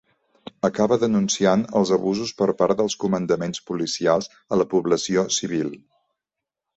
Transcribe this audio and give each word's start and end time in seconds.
Acaba 0.67 0.95
denunciant 1.01 1.65
els 1.81 1.91
abusos 1.97 2.31
per 2.39 2.47
part 2.61 2.79
dels 2.79 2.95
comandaments 3.03 3.63
policials 3.73 4.31
a 4.57 4.59
la 4.63 4.67
població 4.73 5.27
civil. 5.37 5.71